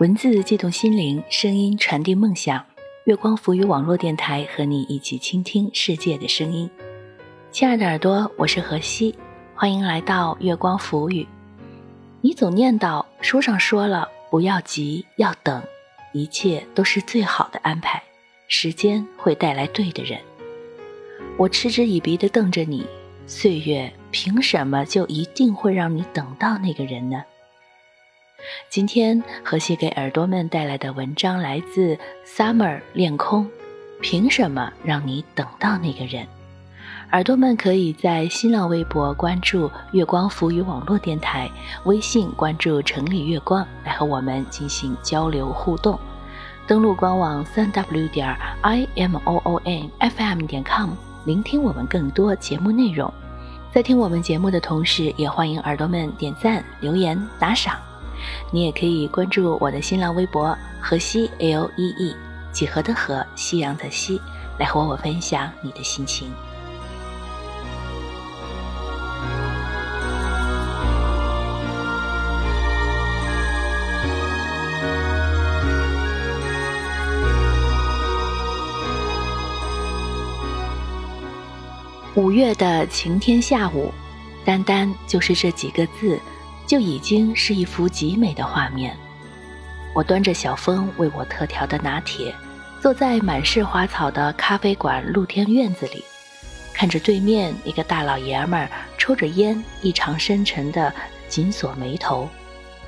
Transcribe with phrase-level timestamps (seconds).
[0.00, 2.64] 文字悸动心灵，声音传递梦想。
[3.04, 6.70] 月光浮语网络电台和你一起倾听世界的声音。
[7.52, 9.14] 亲爱的耳朵，我是何西，
[9.54, 11.28] 欢迎来到月光浮语。
[12.22, 15.62] 你总念叨书上说了，不要急，要等，
[16.14, 18.02] 一切都是最好的安排，
[18.48, 20.18] 时间会带来对的人。
[21.36, 22.86] 我嗤之以鼻地瞪着你，
[23.26, 27.22] 岁月凭什么就一定会让你等到那个人呢？
[28.68, 33.46] 今天荷西给耳朵们带来的文章来自 Summer 恋空。
[34.02, 36.26] 凭什么让你等到那个人？
[37.12, 41.50] 耳朵们可以在新浪微博关注“月光浮语网络电台”，
[41.84, 45.98] 微信关注“城里月光”来和我们进行交流互动。
[46.66, 50.90] 登录官网三 w 点 i m o o n f m 点 com，
[51.26, 53.12] 聆听我们更多节目内容。
[53.72, 57.89] 在听我们节目的同时，也欢迎耳朵们点赞、留言、打赏。
[58.50, 62.16] 你也可以关注我的新浪微博“河西 L E E”，
[62.52, 64.20] 几何的河，夕阳的西，
[64.58, 66.30] 来和我分享你的心情。
[82.16, 83.94] 五月的晴天下午，
[84.44, 86.18] 单单就是这几个字。
[86.70, 88.96] 就已经是一幅极美的画面。
[89.92, 92.32] 我端着小峰为我特调的拿铁，
[92.80, 96.04] 坐在满是花草的咖啡馆露天院子里，
[96.72, 100.94] 看着对面一个大老爷们儿抽着烟，异常深沉的
[101.26, 102.28] 紧锁眉头，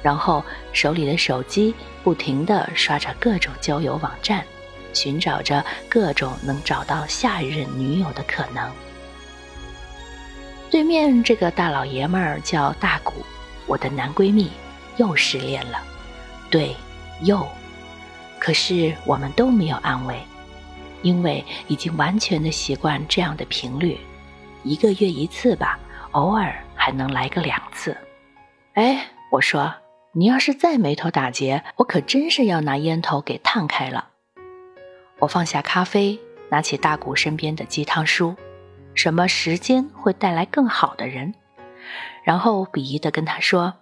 [0.00, 1.74] 然后手里的手机
[2.04, 4.44] 不停地刷着各种交友网站，
[4.92, 8.70] 寻找着各种能找到下一任女友的可能。
[10.70, 13.14] 对面这个大老爷们儿叫大谷。
[13.66, 14.50] 我的男闺蜜
[14.96, 15.82] 又失恋了，
[16.50, 16.74] 对，
[17.22, 17.46] 又。
[18.38, 20.20] 可是我们都没有安慰，
[21.02, 23.98] 因为已经完全的习惯这样的频率，
[24.64, 25.78] 一个月一次吧，
[26.10, 27.96] 偶尔还能来个两次。
[28.74, 29.72] 哎，我说，
[30.12, 34.08] 你要是再眉头打结，我可真是要拿烟头给烫开了。
[35.20, 36.18] 我放下咖啡，
[36.50, 38.34] 拿起大谷身边的鸡汤书，
[38.94, 41.32] 什么时间会带来更好的人？
[42.22, 43.74] 然后鄙夷地跟他说：“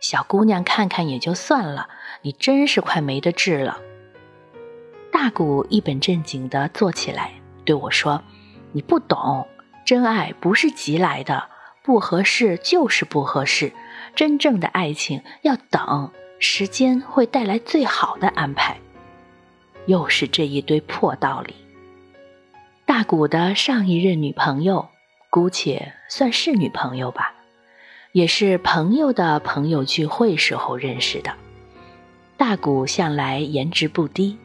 [0.00, 1.88] 小姑娘看看也就算了，
[2.22, 3.78] 你真是快没得治了。”
[5.10, 7.32] 大谷一本正经地坐起来
[7.64, 8.22] 对我说
[8.72, 9.46] ：“你不懂，
[9.84, 11.48] 真爱不是急来的，
[11.82, 13.72] 不合适就是不合适。
[14.14, 18.78] 真正的爱情要等，时间会带来最好的安排。”
[19.86, 21.54] 又是这一堆破道理。
[22.84, 24.88] 大谷的上一任女朋友，
[25.30, 27.34] 姑且算是女朋友吧。
[28.12, 31.32] 也是朋友的朋友聚会时候认识的。
[32.36, 34.38] 大谷向来颜值不低，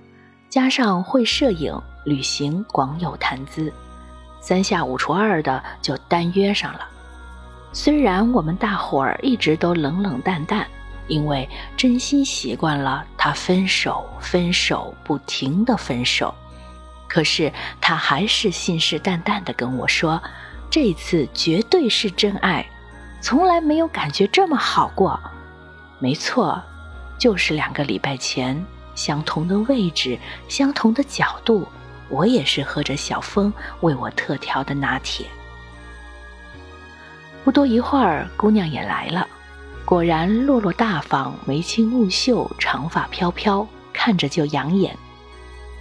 [0.50, 3.72] 加上会摄影、旅行，广有谈资，
[4.42, 6.88] 三下五除二的就单约上了。
[7.72, 10.68] 虽然我们大伙儿一直都冷冷淡淡，
[11.08, 11.48] 因为
[11.78, 16.34] 真心习惯了他分手、分手、不停的分手，
[17.08, 20.22] 可是他还是信誓旦旦的跟我说，
[20.70, 22.68] 这次绝对是真爱。
[23.24, 25.18] 从来没有感觉这么好过，
[25.98, 26.62] 没错，
[27.18, 28.62] 就是两个礼拜前，
[28.96, 30.20] 相同的位置，
[30.50, 31.66] 相同的角度，
[32.10, 35.26] 我也是喝着小峰为我特调的拿铁。
[37.46, 39.26] 不多一会儿，姑娘也来了，
[39.86, 44.98] 果然落落大方，眉清目秀，长发飘飘，看着就养眼。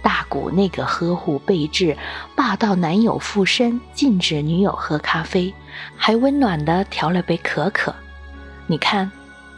[0.03, 1.97] 大谷那个呵护备至，
[2.35, 5.51] 霸道男友附身，禁止女友喝咖啡，
[5.95, 7.95] 还温暖的调了杯可可。
[8.67, 9.09] 你看，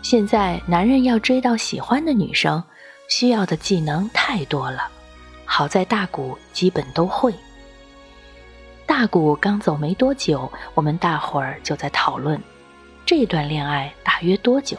[0.03, 2.63] 现在男人要追到喜欢的女生，
[3.07, 4.87] 需要的技能太多了。
[5.45, 7.33] 好在大谷基本都会。
[8.85, 12.39] 大谷刚走没多久，我们大伙儿就在讨论，
[13.03, 14.77] 这段恋爱大约多久？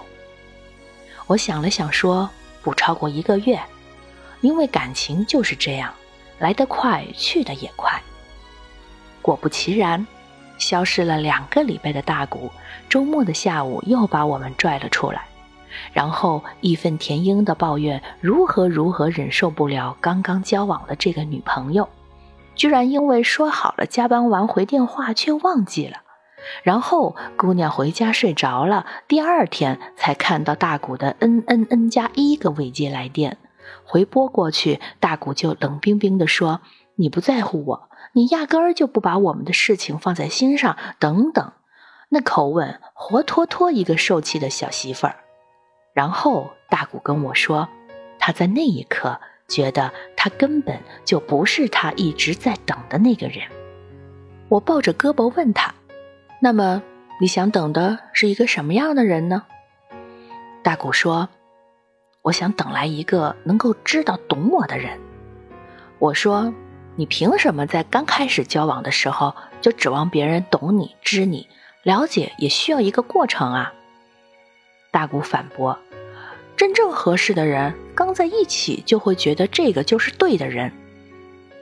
[1.27, 2.31] 我想了想说，
[2.63, 3.61] 不超过一个月。
[4.47, 5.93] 因为感情就是这样，
[6.39, 8.01] 来得快，去得也快。
[9.21, 10.07] 果不其然，
[10.57, 12.49] 消失了两个礼拜的大谷，
[12.89, 15.23] 周末的下午又把我们拽了出来，
[15.93, 21.89] 然后义愤填膺地抱怨如何如何忍受不了刚刚交往的这个女朋友，
[22.55, 26.03] 居然因为说好了加班完回电话却忘记了，
[26.63, 33.39] 然后姑娘回家睡着了，第二天才看到大谷的 N N N 加一个未接来电。
[33.85, 36.61] 回拨过去，大谷就冷冰冰地说
[36.97, 41.53] ：“你不在乎我，你压根儿就不把我们的事情放在心上。”等等，
[42.09, 45.17] 那口吻活脱脱一个受气的小媳妇儿。
[45.93, 47.69] 然后大谷跟我说
[48.19, 49.19] ：“他在那一刻
[49.49, 53.47] 觉得他根本就不是他一直在等的那个人。
[54.49, 55.75] 我抱着胳膊问他
[56.41, 56.83] ：“那么
[57.21, 59.45] 你想等的是一个什么样的人呢？”
[60.63, 61.29] 大古说
[62.27, 64.99] ：“我想等来一个能够知道懂我的人。”
[66.01, 66.53] 我说
[66.97, 71.49] ：“你凭什么在刚开始交往的时候就指望别人懂你、知你？
[71.85, 73.73] 了解也需要一个过程啊。”
[74.91, 75.79] 大古反驳。
[76.57, 80.73] 真正合适的人，刚在一起就会觉得这个就是对的人，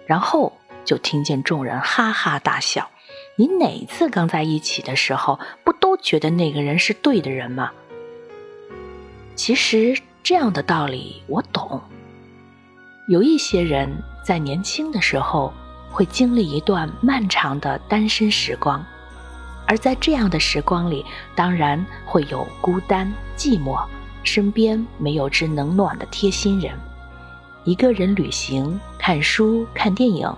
[0.06, 0.50] 然后
[0.84, 2.88] 就听见众人哈哈大笑。
[3.36, 7.72] 你哪次刚在一起的时候，不都觉得那个人是对的人吗？
[9.34, 11.78] 其实这样的道理我懂。
[13.08, 13.94] 有一些人
[14.24, 15.52] 在年轻的时候
[15.90, 18.82] 会经历一段漫长的单身时光，
[19.66, 21.04] 而在这样的时光里，
[21.36, 23.78] 当然会有孤单、寂寞。
[24.22, 26.72] 身边没有知冷暖的贴心人，
[27.64, 30.34] 一个人旅行、看书、看电影，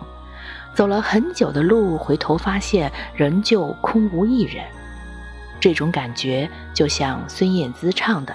[0.74, 4.64] 走了很久的路，回头发现仍旧空无一人。
[5.60, 8.34] 这种感觉就像孙燕姿唱的：“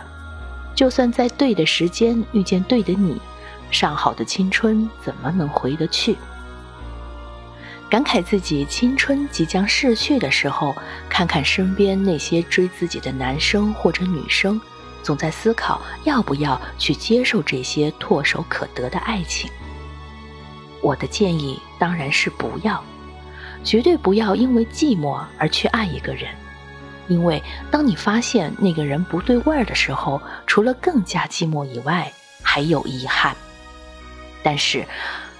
[0.81, 3.21] 就算在对的时间遇见对的你，
[3.69, 6.17] 上好的青春怎么能回得去？”
[7.87, 10.73] 感慨自己青春即将逝去的时候，
[11.07, 14.59] 看看身边那些追自己的男生或者女生。
[15.03, 19.51] 总在思考要不要去接受这些唾手可得的爱情。
[20.81, 22.83] 我的建议当然是不要，
[23.63, 26.33] 绝对不要因为寂寞而去爱一个人，
[27.11, 32.09] 因为当你发现那个人不对味儿的时候，除了更加寂寞以外，
[32.41, 33.35] 还有遗憾。
[34.41, 34.85] 但是，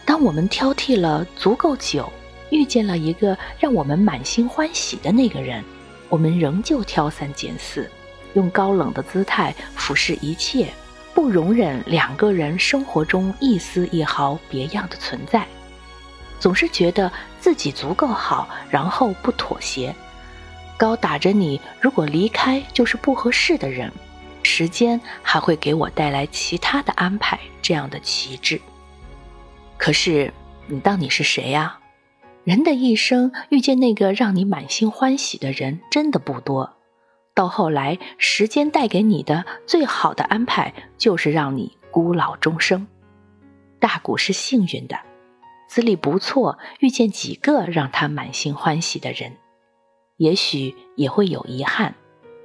[0.03, 2.11] 当我们挑剔了足够久，
[2.49, 5.63] 遇见了一个让我们满心欢喜的那个人，
[6.09, 7.89] 我们仍旧挑三拣四。
[8.33, 10.67] 用高冷的姿态俯视一切，
[11.13, 15.47] 不容忍两个人生活中一丝一毫别样的存在，
[16.37, 17.09] 总是觉得
[17.39, 19.95] 自己足够好，然后不妥协，
[20.81, 23.91] 高打着你如果离开就是不合适的人，
[24.41, 28.59] 时间还会给我带来其他的安排这样的旗帜。
[29.77, 30.33] 可是
[30.65, 31.77] 你当你是谁呀？
[32.43, 36.73] 人的一生遇见那个让你满心欢喜的人真的不多。
[37.35, 42.87] 到后来，时间带给你的最好的安排，就是让你孤老终生。
[43.79, 44.97] 大古是幸运的，
[45.67, 49.37] 资历不错，遇见几个让他满心欢喜的人。
[50.21, 51.95] 也许也会有遗憾，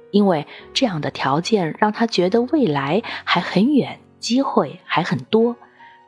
[0.09, 5.55] 因为这样的条件让他觉得未来还很远，机会还很多，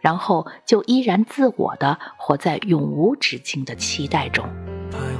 [0.02, 4.50] 然后就依然自我的活在永无止境的期待中。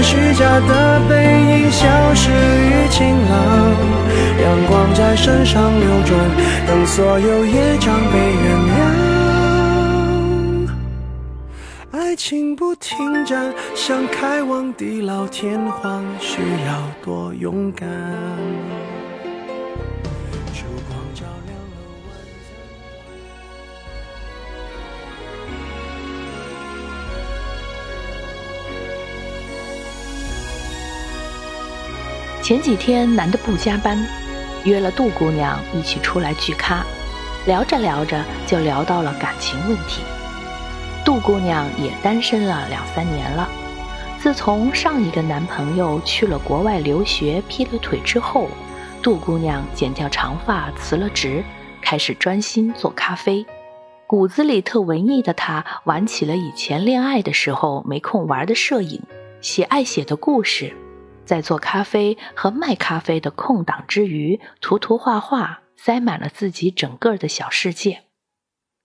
[0.00, 3.76] 等虚假的背影消失于晴朗，
[4.42, 6.18] 阳光在身上流转，
[6.66, 8.72] 等所有业障被原谅。
[11.90, 17.86] 爱情不停站，想开往地老天荒，需要多勇敢。
[32.50, 33.96] 前几天男的不加班，
[34.64, 36.84] 约了杜姑娘一起出来聚咖，
[37.46, 40.02] 聊着聊着就聊到了感情问题。
[41.04, 43.48] 杜姑娘也单身了两三年了，
[44.18, 48.48] 自从上一个男朋友去了国外留学劈了腿之后，
[49.00, 51.44] 杜姑娘剪掉长发辞了职，
[51.80, 53.46] 开始专心做咖啡。
[54.08, 59.00] 骨子里特文艺的她，玩起了以前恋爱的时候没空玩的摄影，
[59.40, 60.74] 写爱写的故事。
[61.30, 68.02] 在做咖啡和卖咖啡的空档之余，涂涂画画，塞满了自己整个的小世界。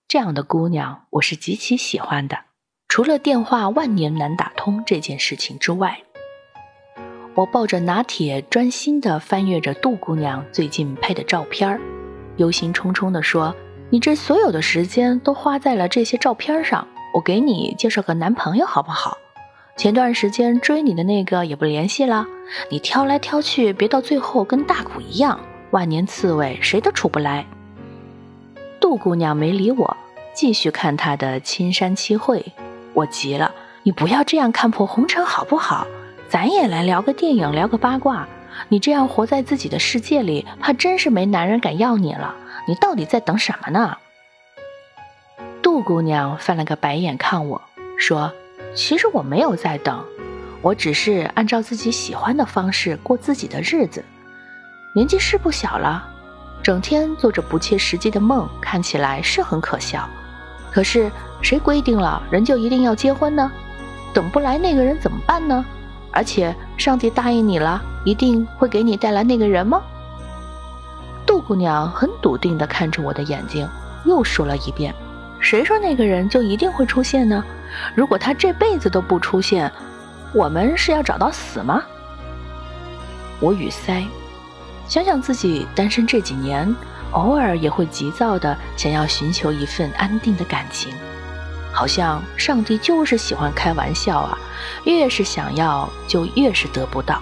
[0.06, 2.38] 这样的姑娘，我是极其喜欢的。
[2.86, 5.98] 除了电话万年难打通这件事情之外，
[7.34, 11.80] 我抱着拿铁，专心地翻阅着杜姑娘最近拍的照片，
[12.36, 13.52] 忧心忡忡地说
[13.90, 19.18] ：“你这所有的时间都花在了这些照片上，我给你介绍个男朋友好不好？
[19.76, 22.26] 前段时间追你的那个也不联系了，
[22.70, 25.38] 你挑来挑去，别到最后跟大古一样，
[25.70, 27.44] 万年刺猬，谁都出不来。”
[28.80, 29.96] 杜姑娘没理我，
[30.34, 32.44] 继续看她的青山七会。
[32.94, 35.86] 我急了，你不要这样看破红尘好不好？
[36.26, 38.26] 咱也来聊个电影，聊个八卦。
[38.70, 42.34] 你这样活在自己的世界里，怕真是没男人敢要你了。
[42.66, 43.98] 你到底在等什么呢？
[45.60, 47.60] 杜姑娘翻了个白眼看我
[47.98, 48.32] 说
[48.76, 50.04] ：“其实我没有在等，
[50.62, 54.04] 我只是按照自己喜欢的方式过自己的日子。
[54.94, 56.06] 年纪是不小了，
[56.62, 60.08] 整天做着不切实际的梦，看起来是很可笑。
[60.70, 61.10] 可是……”
[61.42, 63.52] 谁规定了人就一定要结婚呢？
[64.14, 65.64] 等不来那个人怎么办呢？
[66.10, 69.82] 而且上帝答应你了，一定会给你带来那个人吗？
[71.26, 73.68] 杜姑娘很笃定地看着我的眼睛，
[74.06, 74.94] 又说了一遍
[75.38, 77.44] ：“谁说那个人就一定会出现呢？
[77.94, 79.70] 如果他这辈子都不出现，
[80.32, 81.82] 我们是要找到死吗？”
[83.40, 84.06] 我语塞，
[84.88, 86.74] 想想自己单身这几年，
[87.12, 90.92] 偶尔也会急躁地想要寻求一份安定的感情。
[91.72, 94.38] 好像上帝就是喜欢开玩笑啊，
[94.84, 97.20] 越是想要就越是得不到。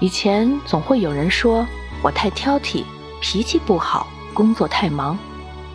[0.00, 1.64] 以前总会有人说
[2.02, 2.84] 我太挑剔，
[3.20, 5.16] 脾气不好，工作太忙，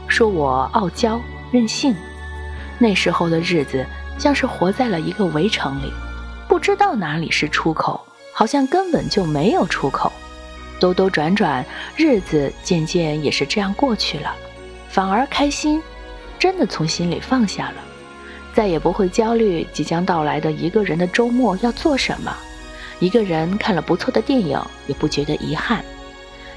[0.07, 1.95] 说我傲娇任性。
[2.81, 3.85] 那时候的日子
[4.17, 5.93] 像是活在了一个围城里，
[6.47, 10.11] 不知道哪里是出口，好像根本就没有出口。
[10.79, 11.63] 兜兜转转，
[11.95, 14.33] 日子渐渐也是这样过去了，
[14.89, 15.79] 反而开心，
[16.39, 17.75] 真的从心里放下了。
[18.51, 22.35] 再也不会焦虑即将到来的一个人的周末要做什么，
[22.99, 25.85] 一个人看了不错的电影也不觉得遗憾，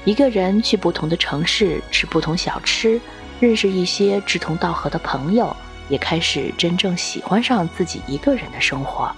[0.05, 2.99] 一个人去不同的城市吃不同小吃，
[3.39, 5.55] 认识一些志同道合的朋友，
[5.89, 9.11] 也开始真正喜欢上自己一个人的生活，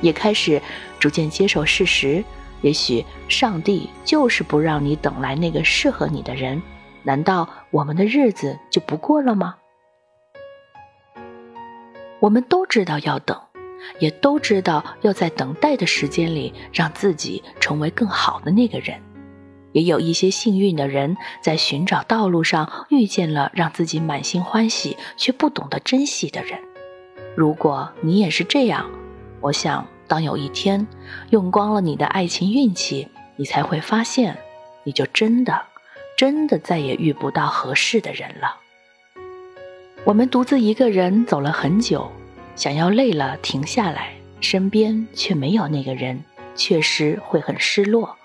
[0.00, 0.60] 也开始
[0.98, 2.24] 逐渐接受事实，
[2.62, 6.60] 也许上帝就是不让你等来那个适合你的人，
[7.02, 9.56] 难道我们的日子就不过了吗？
[12.20, 13.40] 我们都知道要等，
[14.00, 19.00] 也都知道要在等待的时间里让自己成为更好的那个人。
[19.78, 26.58] 也有一些幸运的人在寻找道路上遇见了让自己满心欢喜却不懂得珍惜的人。
[27.36, 28.90] 如果你也是这样，
[29.40, 30.84] 我想当有一天
[31.30, 33.06] 用光了你的爱情运气，
[33.36, 34.36] 你才会发现，
[34.82, 35.62] 你就真的、
[36.16, 38.56] 真的再也遇不到合适的人了。
[40.04, 42.10] 我们独自一个人走了很久，
[42.56, 46.24] 想要累了停下来，身边却没有那个人，
[46.56, 48.17] 确实会很失落。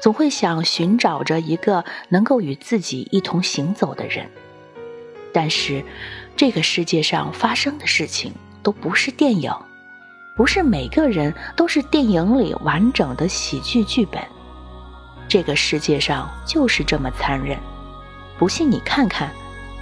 [0.00, 4.30] 总会想寻找着一个能够与自己一同行走的人，
[5.32, 5.84] 但是
[6.36, 9.52] 这个世界上发生的事情都不是电影，
[10.36, 14.22] 不是每个人都是电影里完整的喜剧剧本。
[15.28, 17.58] 这个世界上就是这么残忍，
[18.38, 19.30] 不信你看看。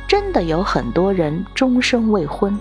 [0.06, 2.56] 真的有很多人终生未婚，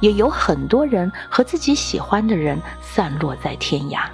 [0.00, 4.04] 也有很多人和自己喜欢的人散落在天涯，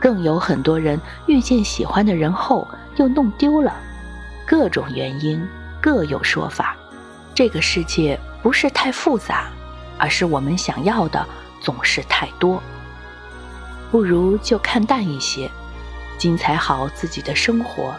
[0.00, 2.66] 更有很多人遇见喜欢的人后
[2.96, 3.76] 又弄丢了，
[4.46, 5.46] 各种原因
[5.80, 6.74] 各有说法。
[7.34, 9.50] 这个世界不是太复杂，
[9.98, 11.24] 而是我们想要的
[11.60, 12.62] 总是太多。
[13.90, 15.50] 不如就看淡一些，
[16.16, 17.94] 精彩好自己的生活。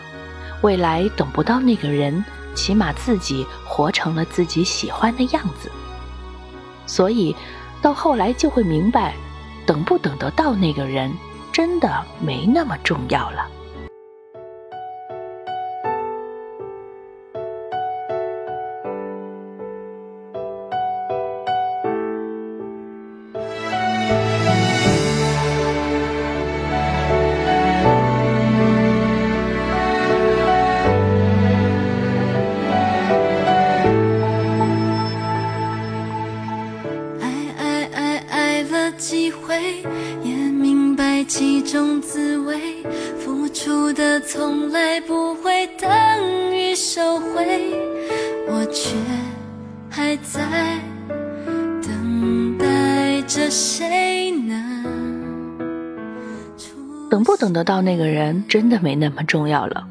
[0.62, 2.24] 未来等不到那个人。
[2.53, 5.72] 起码自己活成了自己喜欢的样子，
[6.86, 7.34] 所以
[7.81, 9.15] 到后来就会明白，
[9.65, 11.10] 等不等得到那个人，
[11.51, 13.61] 真的没那么重要了。
[57.12, 59.86] 等不等得到那个人，真的没那么重要了。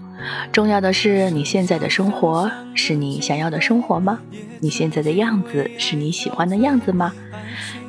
[0.50, 4.19] 重要的是，你现在的生活是你想要的生活吗？
[4.59, 7.12] 你现在的样子是你喜欢的样子吗？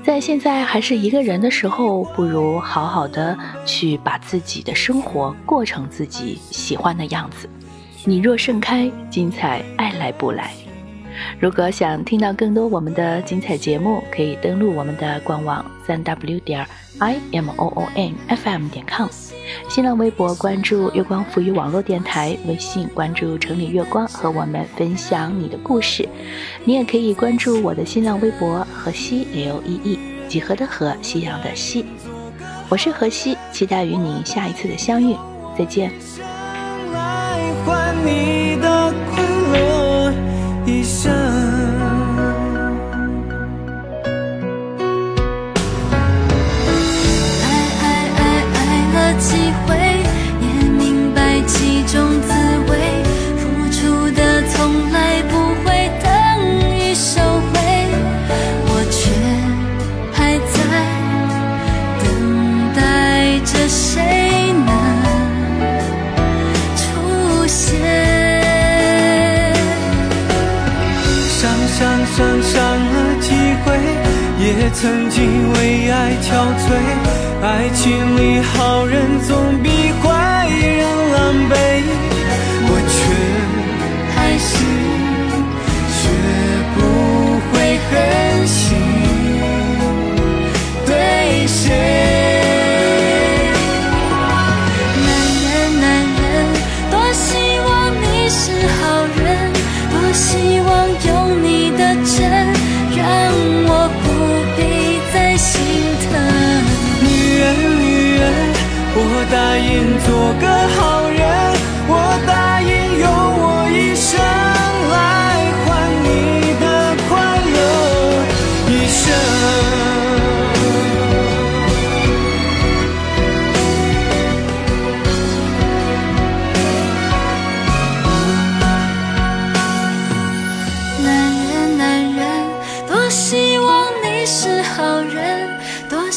[0.04, 7.50] 在现在还是一个人的时候，不如好好的去把自己的生活过成自己喜欢的样子。
[8.04, 10.52] 你若盛开，精彩爱来不来。
[11.40, 16.66] 如果想听到更多我们的精彩节目，可以登录我们的官网三 w 点
[17.00, 19.08] i m o o n f m 点 com，
[19.70, 26.08] 新浪微博关注月光浮语网络电台，微信关注城里月光，和我们分享你的故事。
[26.64, 31.86] 你也可以关注我的新浪微博河西 L E E 几何的河，夕阳的西。
[32.70, 35.16] 我是河西，期待与你下一次的相遇，
[35.58, 35.92] 再见。
[40.92, 41.41] 下
[74.74, 77.22] 曾经为爱憔悴。
[77.42, 79.81] 爱情里好人总比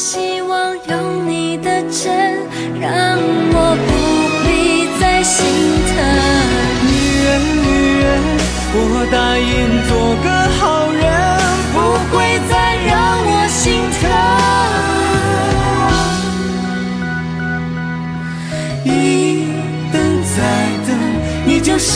[0.07, 2.13] 希望有你的真，
[2.79, 3.89] 让我不
[4.45, 4.47] 必
[5.01, 5.43] 再心
[5.89, 5.97] 疼。
[6.85, 6.93] 女
[7.25, 7.65] 人女
[8.03, 8.05] 人，
[8.75, 8.79] 我
[9.11, 9.49] 答应
[9.87, 9.91] 做
[10.23, 10.27] 个
[10.59, 10.61] 好
[10.93, 11.01] 人，
[11.73, 11.75] 不
[12.11, 12.15] 会
[12.47, 12.53] 再
[12.85, 12.93] 让
[13.25, 13.63] 我心
[13.97, 13.99] 疼。
[18.85, 18.87] 一
[19.91, 19.95] 等
[20.35, 20.37] 再
[20.85, 20.87] 等，
[21.47, 21.89] 你就是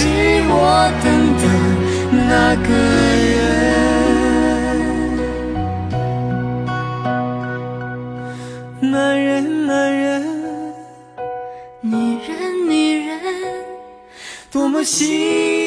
[0.50, 1.06] 我等
[1.38, 1.43] 的
[2.28, 2.99] 那个。
[14.52, 15.59] 多么幸。